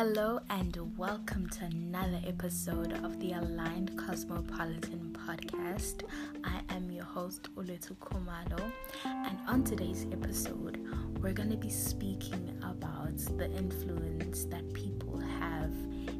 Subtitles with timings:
[0.00, 6.04] Hello and welcome to another episode of the Aligned Cosmopolitan Podcast.
[6.44, 8.62] I am your host Ulutu Kumalo,
[9.04, 10.78] and on today's episode,
[11.20, 15.74] we're going to be speaking about the influence that people have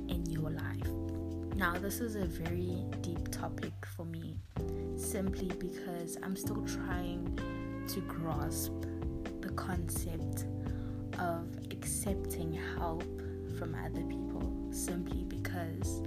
[0.09, 0.91] in your life.
[1.55, 4.41] Now, this is a very deep topic for me,
[4.97, 7.39] simply because I'm still trying
[7.87, 8.73] to grasp
[9.41, 10.47] the concept
[11.21, 13.05] of accepting help
[13.59, 16.03] from other people simply because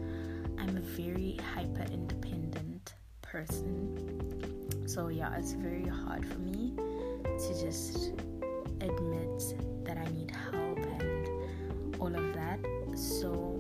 [0.57, 4.87] I'm a very hyper independent person.
[4.87, 8.13] So, yeah, it's very hard for me to just
[8.79, 9.43] admit
[9.83, 12.59] that I need help and all of that.
[12.95, 13.59] So,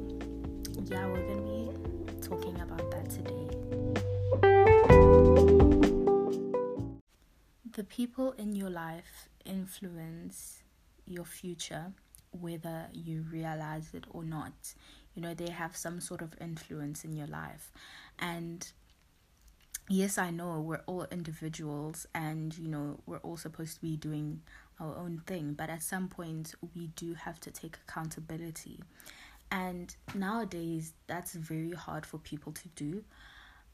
[0.85, 3.47] yeah, we're gonna be talking about that today.
[7.73, 10.63] The people in your life influence
[11.05, 11.91] your future
[12.31, 14.73] whether you realize it or not.
[15.15, 17.71] You know, they have some sort of influence in your life.
[18.19, 18.69] And
[19.89, 24.41] yes, I know we're all individuals and, you know, we're all supposed to be doing
[24.79, 28.79] our own thing, but at some point we do have to take accountability.
[29.51, 33.03] And nowadays, that's very hard for people to do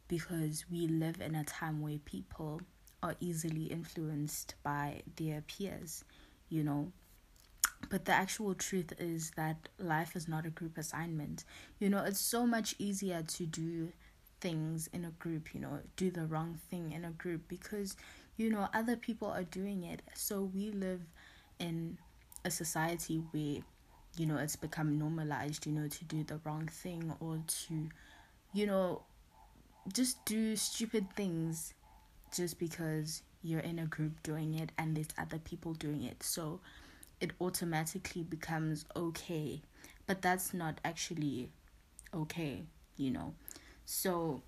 [0.08, 2.62] because we live in a time where people
[3.04, 6.04] are easily influenced by their peers,
[6.50, 6.92] you know,
[7.90, 11.44] but the actual truth is that life is not a group assignment.
[11.80, 13.92] You know, it's so much easier to do
[14.42, 17.96] things in a group, you know, do the wrong thing in a group because,
[18.36, 20.02] you know, other people are doing it.
[20.14, 21.02] So we live
[21.60, 21.98] in
[22.46, 23.60] a society where,
[24.18, 27.90] you know, it's become normalized, you know, to do the wrong thing or to,
[28.54, 29.04] you know,
[29.94, 31.74] just do stupid things
[32.36, 36.22] just because you're in a group doing it and there's other people doing it.
[36.24, 36.60] So,
[37.20, 39.62] it automatically becomes okay.
[40.06, 41.50] But that's not actually
[42.14, 42.64] okay,
[42.96, 43.34] you know.
[43.86, 44.42] So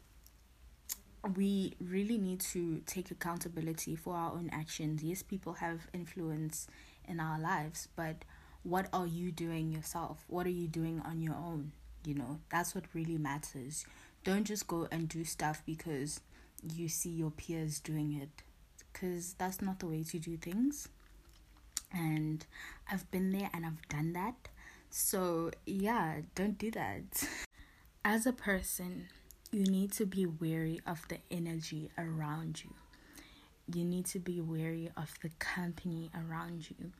[1.35, 5.03] we really need to take accountability for our own actions.
[5.03, 6.67] Yes, people have influence
[7.07, 8.23] in our lives, but
[8.63, 10.23] what are you doing yourself?
[10.27, 11.71] What are you doing on your own?
[12.05, 13.85] You know, that's what really matters.
[14.23, 16.21] Don't just go and do stuff because
[16.63, 18.43] you see your peers doing it,
[18.93, 20.87] because that's not the way to do things
[21.91, 22.45] and
[22.91, 24.35] I've been there and I've done that.
[24.89, 27.27] So, yeah, don't do that.
[28.05, 29.07] As a person,
[29.51, 32.73] you need to be wary of the energy around you.
[33.73, 36.91] You need to be wary of the company around you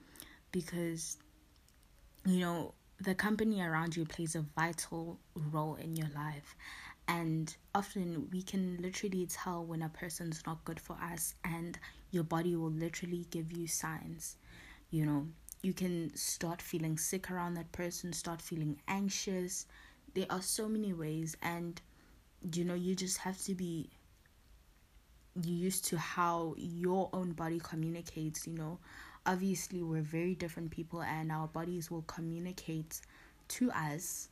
[0.51, 1.17] because,
[2.25, 6.55] you know, the company around you plays a vital role in your life.
[7.07, 11.79] And often we can literally tell when a person's not good for us, and
[12.11, 14.35] your body will literally give you signs
[14.91, 15.27] you know
[15.61, 19.65] you can start feeling sick around that person start feeling anxious.
[20.13, 21.79] There are so many ways and
[22.53, 23.89] you know you just have to be
[25.43, 28.79] used to how your own body communicates you know.
[29.25, 33.01] Obviously we're very different people and our bodies will communicate
[33.49, 34.29] to us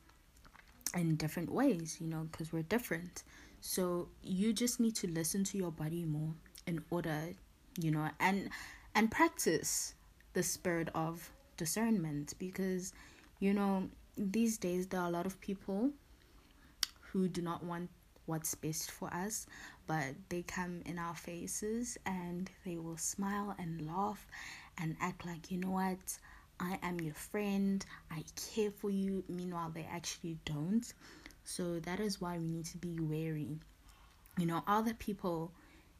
[0.94, 3.22] in different ways you know because we're different.
[3.60, 6.32] So you just need to listen to your body more
[6.66, 7.34] in order
[7.78, 8.48] you know and
[8.94, 9.94] and practice
[10.38, 12.92] the spirit of discernment because
[13.40, 15.90] you know these days there are a lot of people
[17.00, 17.90] who do not want
[18.26, 19.46] what's best for us
[19.88, 24.28] but they come in our faces and they will smile and laugh
[24.80, 26.18] and act like you know what?
[26.60, 27.84] I am your friend.
[28.08, 28.22] I
[28.54, 29.24] care for you.
[29.28, 30.86] Meanwhile they actually don't.
[31.42, 33.58] So that is why we need to be wary.
[34.38, 35.50] You know are the people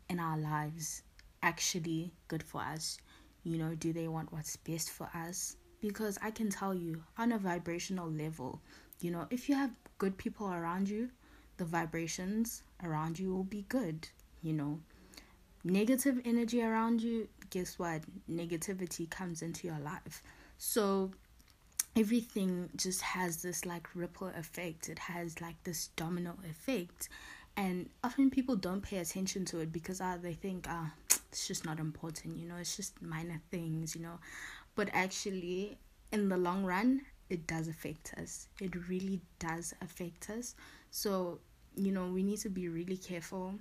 [0.08, 1.02] in our lives
[1.42, 2.98] actually good for us
[3.48, 5.56] you know, do they want what's best for us?
[5.80, 8.60] Because I can tell you, on a vibrational level,
[9.00, 11.08] you know, if you have good people around you,
[11.56, 14.08] the vibrations around you will be good,
[14.42, 14.80] you know.
[15.64, 18.02] Negative energy around you, guess what?
[18.30, 20.22] Negativity comes into your life.
[20.58, 21.12] So
[21.96, 24.88] everything just has this like ripple effect.
[24.88, 27.08] It has like this domino effect.
[27.56, 30.92] And often people don't pay attention to it because uh, they think, ah,
[31.30, 34.18] it's just not important, you know, it's just minor things, you know.
[34.74, 35.78] But actually,
[36.12, 38.48] in the long run, it does affect us.
[38.60, 40.54] It really does affect us.
[40.90, 41.40] So,
[41.76, 43.54] you know, we need to be really careful,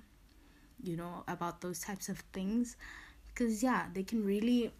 [0.82, 2.76] you know, about those types of things
[3.28, 4.72] because, yeah, they can really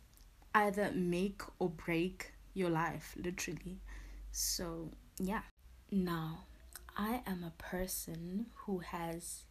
[0.55, 3.79] either make or break your life, literally.
[4.32, 5.43] So, yeah.
[5.91, 6.44] Now,
[6.96, 9.44] I am a person who has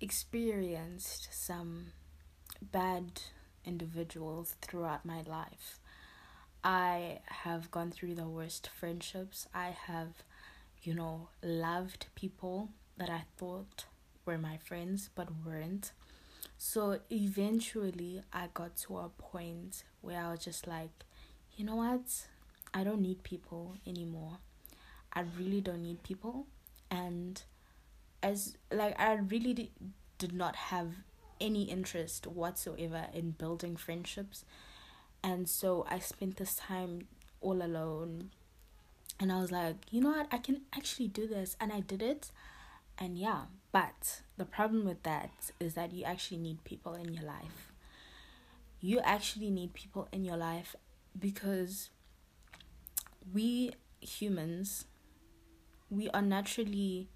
[0.00, 1.92] experienced some
[2.70, 3.22] bad
[3.64, 5.80] individuals throughout my life.
[6.64, 9.48] I have gone through the worst friendships.
[9.52, 10.22] I have,
[10.82, 13.86] you know, loved people that I thought
[14.24, 15.92] were my friends but weren't.
[16.58, 21.04] So eventually, I got to a point where I was just like,
[21.56, 22.26] you know what?
[22.72, 24.38] I don't need people anymore.
[25.12, 26.46] I really don't need people.
[26.90, 27.42] And
[28.22, 29.72] as, like, I really
[30.18, 30.92] did not have
[31.42, 34.46] any interest whatsoever in building friendships.
[35.24, 37.08] And so I spent this time
[37.40, 38.30] all alone.
[39.20, 40.28] And I was like, you know what?
[40.32, 41.56] I can actually do this.
[41.60, 42.30] And I did it.
[42.98, 43.42] And yeah,
[43.72, 47.72] but the problem with that is that you actually need people in your life.
[48.80, 50.74] You actually need people in your life
[51.18, 51.90] because
[53.32, 54.86] we humans
[55.90, 57.08] we are naturally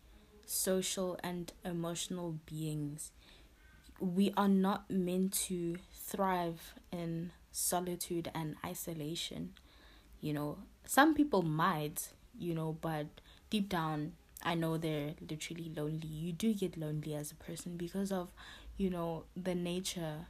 [0.45, 3.11] social and emotional beings.
[4.01, 9.55] We are not meant to thrive in solitude and isolation.
[10.21, 13.07] You know, some people might, you know, but
[13.51, 14.13] deep down
[14.45, 16.07] I know they're literally lonely.
[16.07, 18.31] You do get lonely as a person because of,
[18.77, 20.27] you know, the nature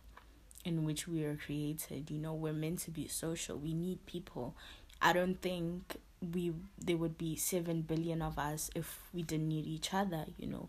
[0.64, 2.10] in which we are created.
[2.10, 3.58] You know, we're meant to be social.
[3.58, 4.54] We need people.
[5.02, 5.96] I don't think
[6.32, 10.46] we there would be 7 billion of us if we didn't need each other, you
[10.46, 10.68] know.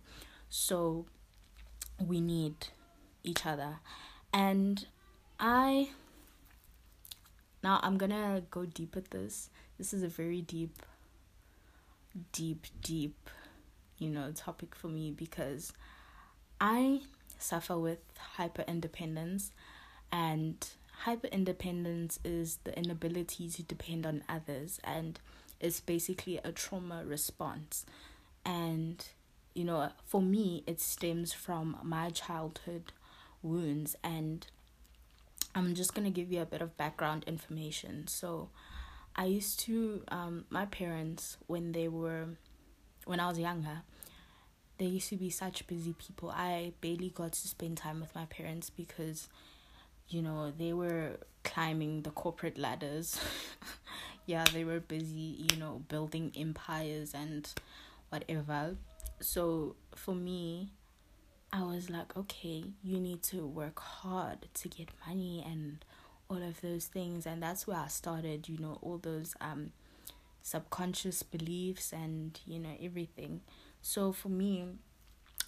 [0.49, 1.05] So
[2.05, 2.55] we need
[3.27, 3.79] each other.
[4.33, 4.85] And
[5.39, 5.89] I
[7.63, 9.49] now I'm to go deep with this.
[9.77, 10.81] This is a very deep
[12.31, 13.29] deep, deep,
[13.97, 15.73] you know, topic for me because
[16.59, 17.01] I
[17.37, 19.51] suffer with hyper independence,
[20.11, 20.67] and
[21.01, 25.19] hyper independence is the inability to depend on others, and
[25.59, 27.85] it's basically a trauma response.
[28.45, 29.05] And,
[29.53, 32.93] you know, for me, it stems from my childhood
[33.41, 34.45] wounds, and
[35.55, 38.07] I'm just gonna give you a bit of background information.
[38.07, 38.49] So,
[39.15, 42.25] I used to um my parents when they were
[43.05, 43.81] when I was younger,
[44.77, 46.29] they used to be such busy people.
[46.29, 49.29] I barely got to spend time with my parents because
[50.09, 53.19] you know, they were climbing the corporate ladders.
[54.25, 57.51] yeah, they were busy, you know, building empires and
[58.09, 58.75] whatever.
[59.19, 60.71] So for me,
[61.51, 65.83] I was like, okay, you need to work hard to get money and
[66.29, 69.71] all of those things and that's where I started, you know, all those um
[70.41, 73.41] subconscious beliefs and, you know, everything.
[73.81, 74.65] So for me,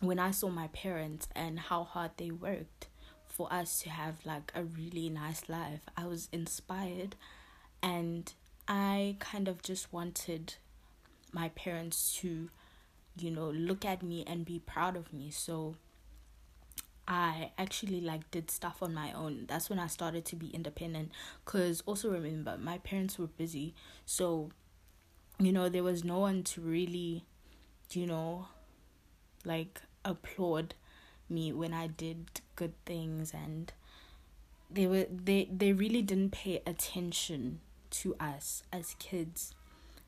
[0.01, 2.87] when I saw my parents and how hard they worked
[3.27, 7.15] for us to have like a really nice life, I was inspired
[7.81, 8.31] and
[8.67, 10.55] I kind of just wanted
[11.31, 12.49] my parents to,
[13.17, 15.31] you know, look at me and be proud of me.
[15.31, 15.75] So
[17.09, 19.45] I actually like did stuff on my own.
[19.47, 21.11] That's when I started to be independent.
[21.43, 23.73] Cause also remember my parents were busy,
[24.05, 24.51] so
[25.39, 27.25] you know there was no one to really,
[27.91, 28.47] you know,
[29.43, 30.75] like applaud
[31.27, 33.73] me when I did good things and
[34.69, 39.55] they were they they really didn't pay attention to us as kids.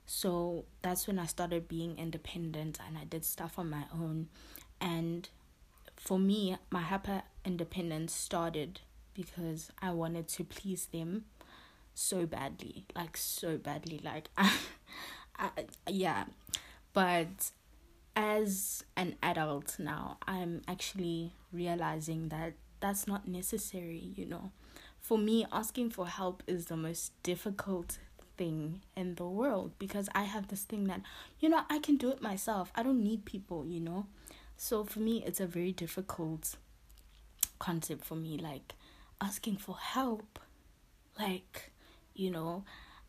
[0.05, 4.27] So that's when I started being independent and I did stuff on my own
[4.79, 5.29] and
[6.01, 8.81] for me, my hyper independence started
[9.13, 11.25] because I wanted to please them
[11.93, 14.51] so badly, like so badly, like I,
[15.37, 15.49] I
[15.87, 16.25] yeah.
[16.93, 17.51] But
[18.15, 24.51] as an adult now, I'm actually realizing that that's not necessary, you know.
[24.99, 27.99] For me, asking for help is the most difficult
[28.37, 31.01] thing in the world because I have this thing that,
[31.39, 32.71] you know, I can do it myself.
[32.75, 34.07] I don't need people, you know.
[34.63, 36.55] So for me, it's a very difficult
[37.57, 38.75] concept for me, like
[39.19, 40.37] asking for help,
[41.17, 41.71] like,
[42.13, 42.63] you know,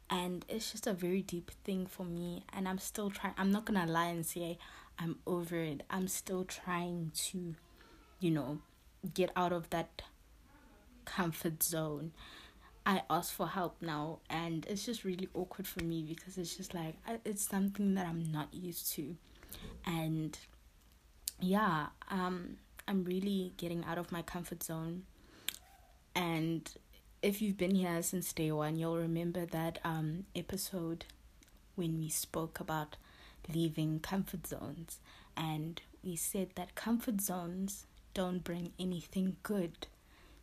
[0.08, 2.46] and it's just a very deep thing for me.
[2.54, 4.56] And I'm still trying, I'm not gonna lie and say
[4.98, 5.82] I'm over it.
[5.90, 7.54] I'm still trying to,
[8.18, 8.60] you know,
[9.12, 10.00] get out of that
[11.04, 12.12] comfort zone.
[12.86, 16.72] I ask for help now, and it's just really awkward for me because it's just
[16.72, 16.94] like
[17.26, 19.16] it's something that I'm not used to,
[19.84, 20.38] and
[21.42, 22.56] yeah, um,
[22.86, 25.02] I'm really getting out of my comfort zone.
[26.14, 26.70] And
[27.22, 31.04] if you've been here since day one, you'll remember that um, episode
[31.74, 32.96] when we spoke about
[33.52, 34.98] leaving comfort zones.
[35.36, 39.86] And we said that comfort zones don't bring anything good.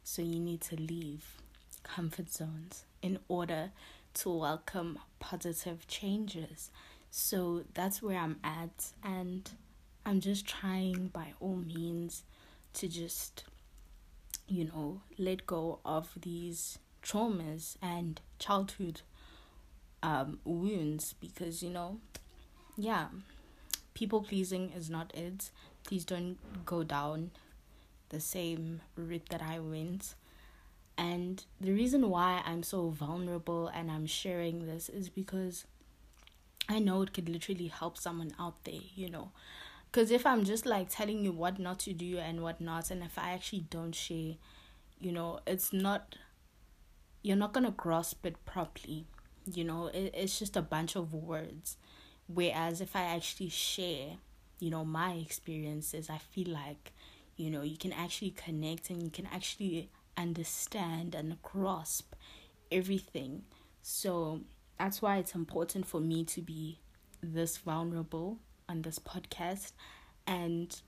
[0.03, 1.36] So you need to leave
[1.84, 3.72] comfort zones in order
[4.15, 6.72] to welcome positive changes.
[7.12, 8.88] So that's where I'm at.
[9.03, 9.50] And
[10.10, 12.24] I'm just trying by all means
[12.74, 13.44] to just,
[14.48, 19.01] you know, let go of these traumas and childhood
[20.01, 22.00] um, wounds because you know,
[22.75, 23.10] yeah,
[23.94, 25.51] people pleasing is not it.
[25.84, 27.30] Please don't go down
[28.10, 30.16] the same route that I went.
[30.98, 35.66] And the reason why I'm so vulnerable and I'm sharing this is because
[36.68, 39.30] I know it could literally help someone out there, you know.
[39.91, 43.03] Because if I'm just like telling you what not to do and what not, and
[43.03, 44.36] if I actually don't share,
[45.00, 46.15] you know, it's not,
[47.24, 49.05] you're not going to grasp it properly.
[49.51, 51.77] You know, it, it's just a bunch of words.
[52.27, 54.17] Whereas if I actually share,
[54.60, 56.93] you know, my experiences, I feel like,
[57.36, 62.13] you know, you can actually connect and you can actually understand and grasp
[62.72, 63.43] everything.
[63.81, 64.41] So
[64.77, 66.79] that's why it's important for me to be
[67.24, 68.38] this vulnerable
[68.69, 69.73] on this podcast.
[70.25, 70.79] And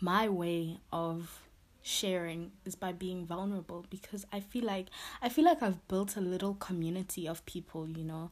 [0.00, 1.42] my way of
[1.82, 4.88] sharing is by being vulnerable because I feel like
[5.22, 8.30] I feel like I've built a little community of people, you know.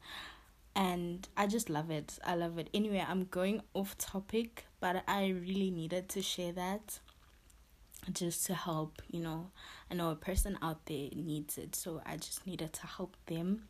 [0.75, 2.19] And I just love it.
[2.25, 2.69] I love it.
[2.73, 7.01] Anyway, I'm going off topic, but I really needed to share that
[8.13, 9.51] just to help, you know.
[9.91, 13.65] I know a person out there needs it, so I just needed to help them.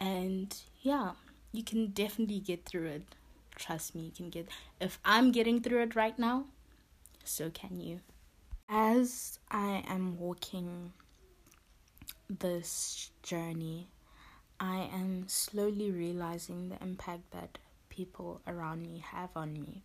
[0.00, 1.12] And yeah,
[1.52, 3.14] you can definitely get through it
[3.54, 4.48] trust me you can get
[4.80, 6.44] if i'm getting through it right now
[7.26, 8.00] so can you.
[8.68, 10.92] As i am walking
[12.28, 13.88] this journey
[14.60, 17.58] i am slowly realizing the impact that
[17.94, 19.82] people around me have on me.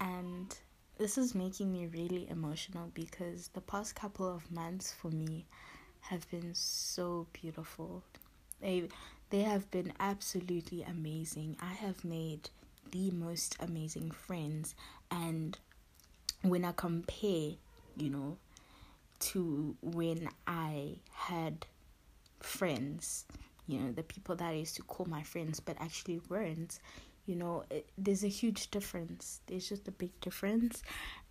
[0.00, 0.54] And
[0.98, 5.46] this is making me really emotional because the past couple of months for me
[6.00, 8.02] have been so beautiful.
[8.60, 8.88] They
[9.30, 11.56] they have been absolutely amazing.
[11.62, 12.50] I have made
[12.90, 14.74] the most amazing friends
[15.10, 15.58] and
[16.42, 17.52] when I compare,
[17.96, 18.36] you know,
[19.20, 21.66] to when I had
[22.40, 23.26] friends,
[23.66, 26.78] you know, the people that I used to call my friends but actually weren't,
[27.26, 29.40] you know, it, there's a huge difference.
[29.46, 30.82] There's just a big difference.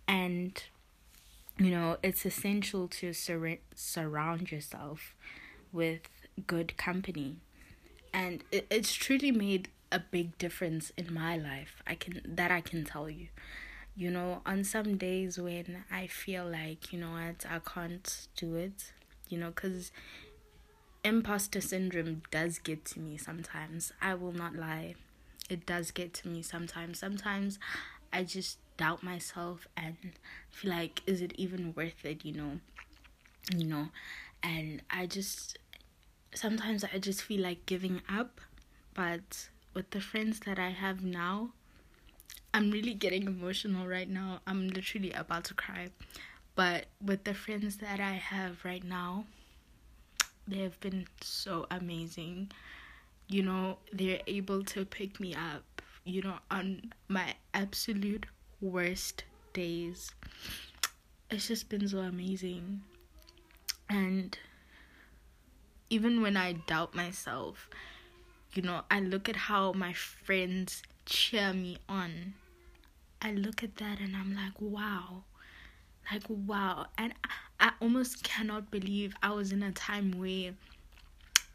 [0.06, 0.62] And,
[1.58, 5.14] you know, it's essential to sur- surround yourself
[5.72, 6.02] with
[6.46, 7.38] good company.
[8.14, 11.82] And it, it's truly made a big difference in my life.
[11.86, 13.28] I can that I can tell you.
[13.96, 18.54] You know, on some days when I feel like, you know what, I can't do
[18.54, 18.92] it,
[19.28, 19.90] you know, cuz
[21.02, 23.92] imposter syndrome does get to me sometimes.
[24.00, 24.94] I will not lie.
[25.48, 26.98] It does get to me sometimes.
[26.98, 27.58] Sometimes
[28.12, 29.96] I just doubt myself and
[30.50, 32.60] feel like is it even worth it, you know?
[33.56, 33.88] You know,
[34.42, 35.58] and I just
[36.34, 38.40] sometimes I just feel like giving up,
[38.94, 41.50] but with the friends that I have now,
[42.52, 44.40] I'm really getting emotional right now.
[44.46, 45.90] I'm literally about to cry.
[46.56, 49.24] But with the friends that I have right now,
[50.48, 52.50] they have been so amazing.
[53.28, 58.26] You know, they're able to pick me up, you know, on my absolute
[58.60, 60.10] worst days.
[61.30, 62.82] It's just been so amazing.
[63.88, 64.36] And
[65.88, 67.68] even when I doubt myself,
[68.52, 72.34] you know, I look at how my friends cheer me on.
[73.22, 75.22] I look at that and I'm like, wow.
[76.10, 76.86] Like, wow.
[76.98, 77.14] And
[77.60, 80.52] I, almost cannot believe I was in a time where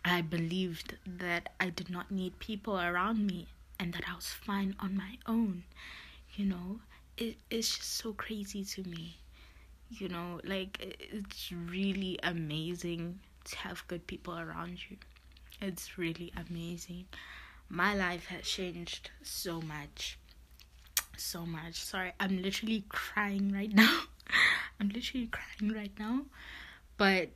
[0.06, 3.48] I believed that I did not need people around me
[3.80, 5.64] and that I was fine on my own.
[6.36, 6.80] You know,
[7.18, 9.18] it, it's just so crazy to me.
[9.90, 10.78] You know, like,
[11.12, 14.98] it's really amazing to have good people around you.
[15.62, 17.06] It's really amazing.
[17.70, 20.18] My life has changed so much.
[21.18, 21.76] So much.
[21.84, 24.02] Sorry, I'm literally crying right now.
[24.80, 26.26] I'm literally crying right now.
[26.98, 27.30] But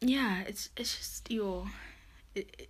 [0.00, 1.66] yeah, it's it's just your
[2.34, 2.68] it, it,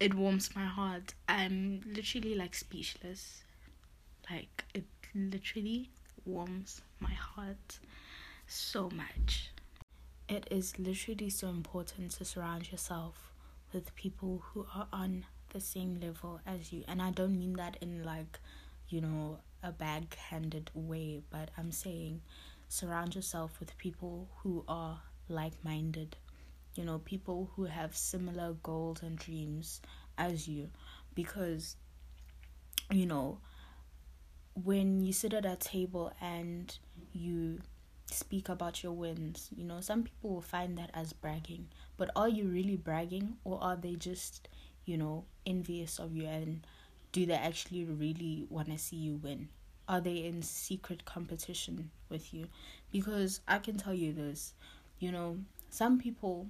[0.00, 1.14] it warms my heart.
[1.28, 3.42] I'm literally like speechless.
[4.30, 4.84] Like it
[5.14, 5.90] literally
[6.24, 7.78] warms my heart
[8.46, 9.50] so much.
[10.28, 13.32] It is literally so important to surround yourself
[13.72, 16.84] with people who are on the same level as you.
[16.88, 18.38] And I don't mean that in like,
[18.88, 22.22] you know, a backhanded way, but I'm saying
[22.68, 26.16] surround yourself with people who are like minded.
[26.74, 29.80] You know, people who have similar goals and dreams
[30.16, 30.70] as you.
[31.14, 31.76] Because,
[32.90, 33.38] you know,
[34.54, 36.76] when you sit at a table and
[37.12, 37.58] you
[38.10, 39.48] speak about your wins.
[39.54, 43.62] You know, some people will find that as bragging, but are you really bragging or
[43.62, 44.48] are they just,
[44.86, 46.66] you know, envious of you and
[47.12, 49.48] do they actually really want to see you win?
[49.88, 52.46] Are they in secret competition with you?
[52.92, 54.54] Because I can tell you this,
[54.98, 55.38] you know,
[55.70, 56.46] some people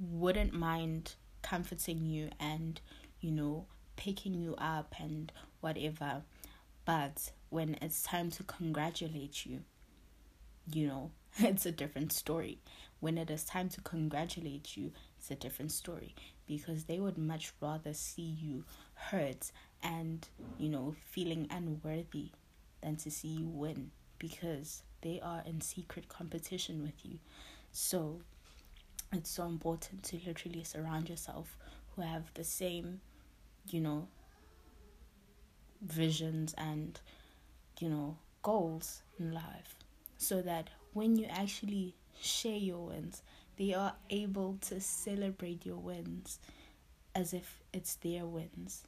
[0.00, 2.80] wouldn't mind comforting you and,
[3.20, 6.22] you know, picking you up and whatever.
[6.84, 9.60] But when it's time to congratulate you,
[10.72, 12.58] you know, it's a different story.
[13.00, 16.14] When it is time to congratulate you, it's a different story.
[16.46, 18.64] Because they would much rather see you
[18.94, 19.52] hurt
[19.82, 20.26] and,
[20.58, 22.30] you know, feeling unworthy
[22.82, 23.90] than to see you win.
[24.18, 27.18] Because they are in secret competition with you.
[27.70, 28.20] So
[29.12, 31.56] it's so important to literally surround yourself
[31.94, 33.00] who have the same,
[33.70, 34.08] you know,
[35.82, 36.98] visions and,
[37.78, 39.76] you know, goals in life.
[40.16, 43.22] So that when you actually share your wins,
[43.56, 46.38] they are able to celebrate your wins
[47.14, 48.84] as if it's their wins.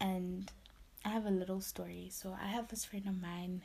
[0.00, 0.50] And
[1.04, 2.08] I have a little story.
[2.10, 3.62] So I have this friend of mine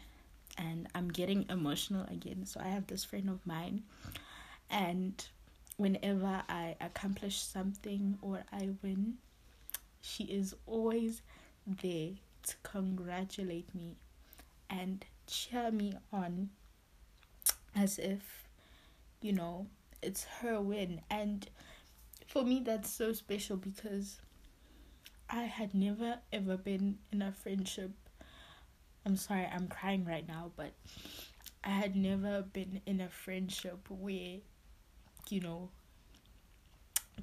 [0.58, 2.46] and I'm getting emotional again.
[2.46, 3.84] So I have this friend of mine
[4.70, 5.26] and
[5.78, 9.16] whenever I accomplish something or I win,
[10.02, 11.22] she is always
[11.66, 12.12] there
[12.44, 13.96] to congratulate me
[14.70, 16.50] and cheer me on
[17.76, 18.43] as if,
[19.24, 19.68] you know,
[20.04, 21.02] it's her win.
[21.10, 21.48] And
[22.28, 24.20] for me, that's so special because
[25.30, 27.92] I had never ever been in a friendship.
[29.06, 30.74] I'm sorry, I'm crying right now, but
[31.64, 34.38] I had never been in a friendship where,
[35.30, 35.70] you know,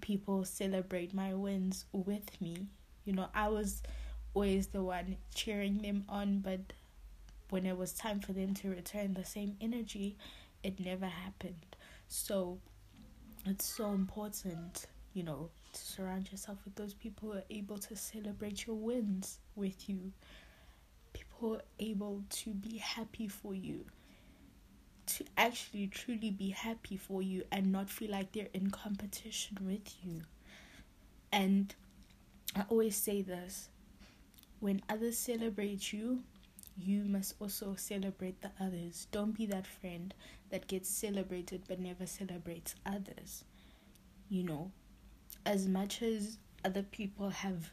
[0.01, 2.67] people celebrate my wins with me.
[3.05, 3.83] You know, I was
[4.35, 6.73] always the one cheering them on, but
[7.51, 10.17] when it was time for them to return the same energy,
[10.63, 11.77] it never happened.
[12.13, 12.59] So
[13.47, 17.95] it's so important, you know, to surround yourself with those people who are able to
[17.95, 20.11] celebrate your wins with you.
[21.13, 23.85] People who are able to be happy for you.
[25.07, 29.95] To actually truly be happy for you and not feel like they're in competition with
[30.05, 30.23] you.
[31.33, 31.73] And
[32.57, 33.69] I always say this
[34.59, 36.25] when others celebrate you,
[36.83, 39.07] you must also celebrate the others.
[39.13, 40.15] Don't be that friend
[40.51, 43.45] that gets celebrated but never celebrates others.
[44.29, 44.73] You know,
[45.45, 47.73] as much as other people have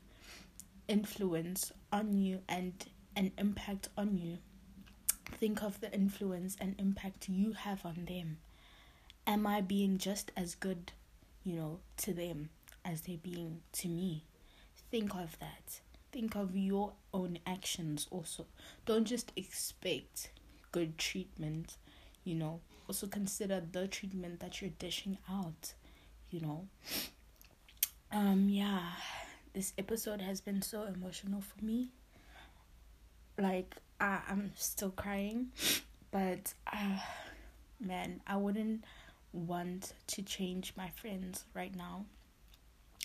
[0.87, 2.73] influence on you and
[3.15, 4.37] an impact on you,
[5.33, 8.37] think of the influence and impact you have on them.
[9.25, 10.93] Am I being just as good,
[11.43, 12.49] you know, to them
[12.85, 14.23] as they're being to me?
[14.89, 15.81] Think of that
[16.17, 18.47] think of your own actions also.
[18.87, 20.31] Don't just expect
[20.71, 21.77] good treatment,
[22.23, 22.59] you know.
[22.87, 25.73] Also consider the treatment that you're dishing out,
[26.31, 26.67] you know.
[28.11, 28.93] Um yeah,
[29.53, 31.89] this episode has been so emotional for me.
[33.37, 35.49] Like I I'm still crying,
[36.09, 36.97] but uh
[37.79, 38.85] man, I wouldn't
[39.33, 42.05] want to change my friends right now.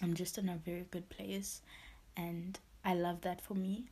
[0.03, 1.61] I'm just in a very good place
[2.16, 3.86] and I love that for me.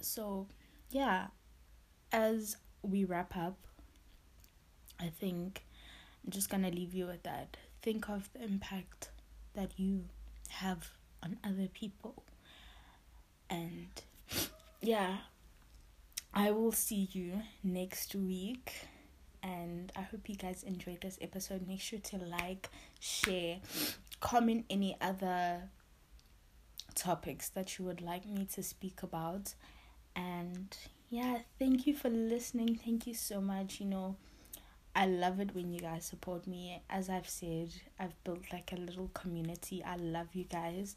[0.00, 0.46] So,
[0.90, 1.28] yeah,
[2.12, 3.56] as we wrap up,
[5.00, 5.64] I think
[6.24, 7.56] I'm just gonna leave you with that.
[7.82, 9.10] Think of the impact
[9.54, 10.04] that you
[10.48, 10.90] have
[11.22, 12.22] on other people.
[13.50, 13.88] And
[14.80, 15.18] yeah,
[16.32, 18.72] I will see you next week.
[19.42, 21.68] And I hope you guys enjoyed this episode.
[21.68, 23.58] Make sure to like, share,
[24.20, 25.68] comment any other
[26.94, 29.54] topics that you would like me to speak about.
[30.16, 30.76] And
[31.10, 32.76] yeah, thank you for listening.
[32.76, 33.80] Thank you so much.
[33.80, 34.16] You know,
[34.94, 36.80] I love it when you guys support me.
[36.88, 39.82] As I've said, I've built like a little community.
[39.84, 40.96] I love you guys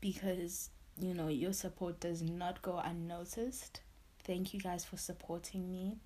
[0.00, 0.70] because,
[1.00, 3.80] you know, your support does not go unnoticed.
[4.24, 5.96] Thank you guys for supporting me.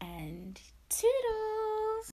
[0.00, 1.49] And toodles!